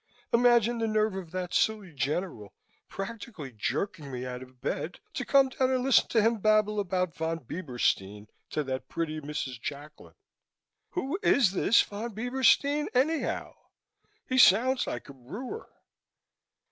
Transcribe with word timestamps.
Imagine 0.33 0.79
the 0.79 0.87
nerve 0.87 1.13
of 1.13 1.29
that 1.29 1.53
silly 1.53 1.93
General, 1.93 2.55
practically 2.89 3.51
jerking 3.51 4.11
me 4.11 4.25
out 4.25 4.41
of 4.41 4.59
bed 4.59 4.99
to 5.13 5.23
come 5.23 5.49
down 5.49 5.69
and 5.69 5.83
listen 5.83 6.07
to 6.07 6.23
him 6.23 6.39
babble 6.39 6.79
about 6.79 7.13
Von 7.15 7.37
Bieberstein 7.45 8.25
to 8.49 8.63
that 8.63 8.89
pretty 8.89 9.21
Mrs. 9.21 9.61
Jacklin. 9.61 10.15
Who 10.93 11.19
is 11.21 11.51
this 11.51 11.83
Von 11.83 12.15
Bieberstein 12.15 12.87
anyhow? 12.95 13.53
He 14.25 14.39
sounds 14.39 14.87
like 14.87 15.07
a 15.07 15.13
brewer." 15.13 15.69